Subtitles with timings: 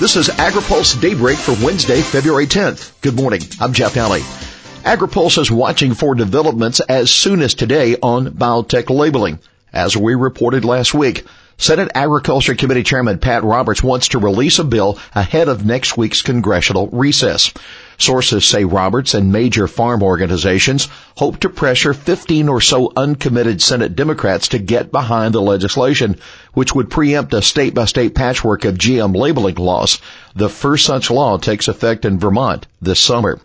[0.00, 2.98] This is AgriPulse Daybreak for Wednesday, February 10th.
[3.02, 3.42] Good morning.
[3.60, 4.20] I'm Jeff Nalley.
[4.82, 9.40] AgriPulse is watching for developments as soon as today on biotech labeling.
[9.74, 11.26] As we reported last week,
[11.58, 16.22] Senate Agriculture Committee Chairman Pat Roberts wants to release a bill ahead of next week's
[16.22, 17.52] congressional recess.
[18.00, 20.88] Sources say Roberts and major farm organizations
[21.18, 26.16] hope to pressure 15 or so uncommitted Senate Democrats to get behind the legislation,
[26.54, 30.00] which would preempt a state by state patchwork of GM labeling laws.
[30.34, 33.38] The first such law takes effect in Vermont this summer.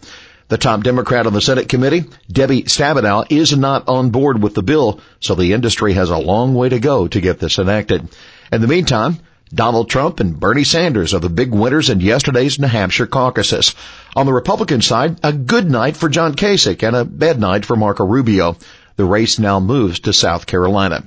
[0.48, 4.63] The top Democrat on the Senate committee, Debbie Stabenow, is not on board with the
[4.63, 8.08] bill, so the industry has a long way to go to get this enacted.
[8.54, 9.20] In the meantime,
[9.54, 13.76] Donald Trump and Bernie Sanders are the big winners in yesterday's New Hampshire caucuses.
[14.16, 17.76] On the Republican side, a good night for John Kasich and a bad night for
[17.76, 18.58] Marco Rubio.
[18.95, 21.04] The race now moves to South Carolina.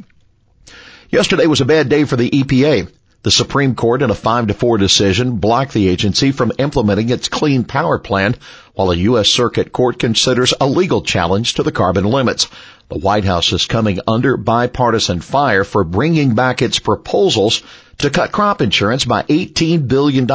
[1.10, 2.90] Yesterday was a bad day for the EPA.
[3.28, 7.28] The Supreme Court in a 5 to 4 decision blocked the agency from implementing its
[7.28, 8.34] clean power plan
[8.72, 9.28] while a U.S.
[9.28, 12.48] Circuit Court considers a legal challenge to the carbon limits.
[12.88, 17.62] The White House is coming under bipartisan fire for bringing back its proposals
[17.98, 20.26] to cut crop insurance by $18 billion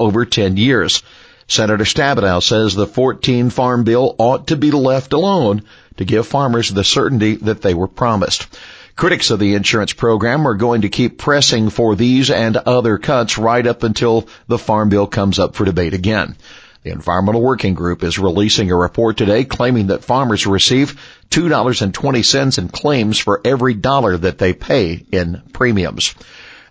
[0.00, 1.04] over 10 years.
[1.46, 5.62] Senator Stabenow says the 14 farm bill ought to be left alone
[5.98, 8.48] to give farmers the certainty that they were promised.
[8.96, 13.38] Critics of the insurance program are going to keep pressing for these and other cuts
[13.38, 16.36] right up until the farm bill comes up for debate again.
[16.82, 20.98] The Environmental Working Group is releasing a report today claiming that farmers receive
[21.30, 26.14] $2.20 in claims for every dollar that they pay in premiums.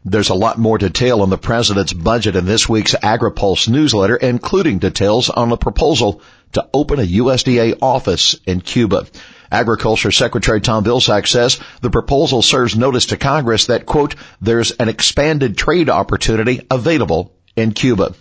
[0.04, 4.80] There's a lot more detail on the President's budget in this week's AgriPulse newsletter, including
[4.80, 6.22] details on the proposal
[6.54, 9.06] to open a USDA office in Cuba.
[9.52, 14.90] Agriculture Secretary Tom Vilsack says the proposal serves notice to Congress that, quote, there's an
[14.90, 18.14] expanded trade opportunity available in Cuba.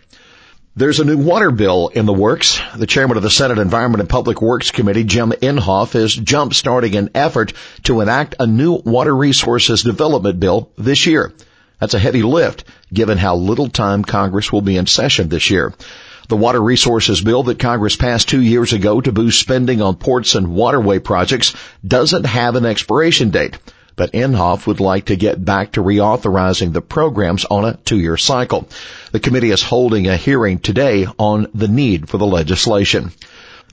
[0.76, 2.60] There's a new water bill in the works.
[2.76, 7.10] The chairman of the Senate Environment and Public Works Committee, Jim Inhofe, is jump-starting an
[7.16, 7.52] effort
[7.82, 11.34] to enact a new water resources development bill this year.
[11.80, 15.74] That's a heavy lift, given how little time Congress will be in session this year.
[16.28, 20.34] The Water Resources Bill that Congress passed two years ago to boost spending on ports
[20.34, 21.54] and waterway projects
[21.86, 23.56] doesn't have an expiration date.
[23.96, 28.68] But Inhofe would like to get back to reauthorizing the programs on a two-year cycle.
[29.10, 33.10] The committee is holding a hearing today on the need for the legislation.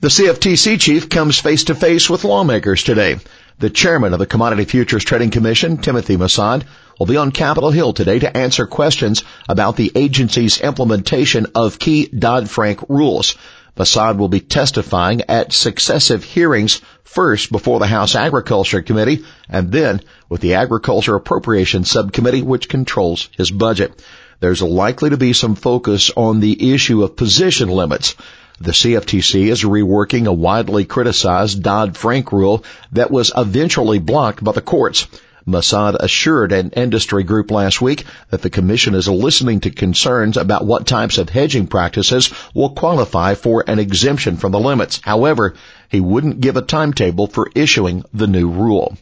[0.00, 3.18] The CFTC chief comes face to face with lawmakers today.
[3.58, 6.64] The chairman of the Commodity Futures Trading Commission, Timothy Massad,
[6.98, 12.06] will be on Capitol Hill today to answer questions about the agency's implementation of key
[12.06, 13.34] Dodd-Frank rules.
[13.74, 20.02] Massad will be testifying at successive hearings, first before the House Agriculture Committee and then
[20.28, 24.02] with the Agriculture Appropriations Subcommittee, which controls his budget.
[24.38, 28.16] There's likely to be some focus on the issue of position limits.
[28.58, 34.62] The CFTC is reworking a widely criticized Dodd-Frank rule that was eventually blocked by the
[34.62, 35.06] courts.
[35.46, 40.64] Massad assured an industry group last week that the commission is listening to concerns about
[40.64, 45.00] what types of hedging practices will qualify for an exemption from the limits.
[45.02, 45.54] However,
[45.90, 48.96] he wouldn't give a timetable for issuing the new rule.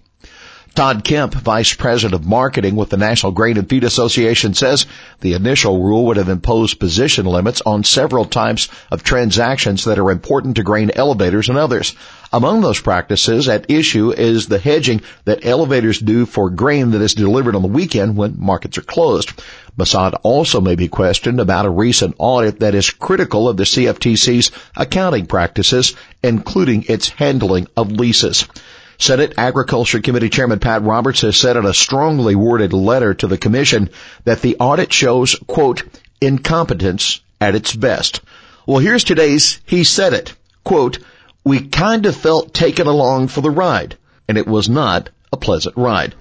[0.74, 4.86] Todd Kemp, Vice President of Marketing with the National Grain and Feed Association says
[5.20, 10.10] the initial rule would have imposed position limits on several types of transactions that are
[10.10, 11.94] important to grain elevators and others.
[12.32, 17.14] Among those practices at issue is the hedging that elevators do for grain that is
[17.14, 19.30] delivered on the weekend when markets are closed.
[19.78, 24.50] Massad also may be questioned about a recent audit that is critical of the CFTC's
[24.76, 28.48] accounting practices, including its handling of leases.
[28.98, 33.38] Senate Agriculture Committee Chairman Pat Roberts has said in a strongly worded letter to the
[33.38, 33.90] commission
[34.24, 35.82] that the audit shows, quote,
[36.20, 38.20] incompetence at its best.
[38.66, 40.34] Well, here's today's He Said It.
[40.64, 40.98] Quote,
[41.44, 43.96] we kind of felt taken along for the ride,
[44.28, 46.14] and it was not a pleasant ride.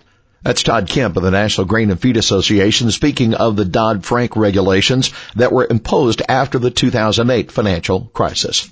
[0.44, 5.14] That's Todd Kemp of the National Grain and Feed Association speaking of the Dodd-Frank regulations
[5.38, 8.68] that were imposed after the 2008 financial crisis.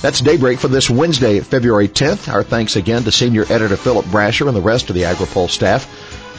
[0.00, 2.32] That's Daybreak for this Wednesday, February 10th.
[2.32, 5.88] Our thanks again to Senior Editor Philip Brasher and the rest of the AgriPulse staff.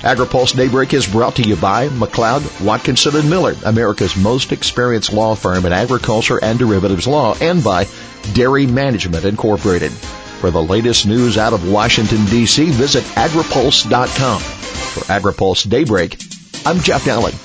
[0.02, 5.36] AgriPulse Daybreak is brought to you by McLeod, Watkinson and Miller, America's most experienced law
[5.36, 7.86] firm in agriculture and derivatives law, and by
[8.34, 9.92] Dairy Management Incorporated.
[9.92, 14.40] For the latest news out of Washington, D.C., visit agripulse.com.
[14.40, 16.18] For AgriPulse Daybreak,
[16.66, 17.36] I'm Jeff Dowling.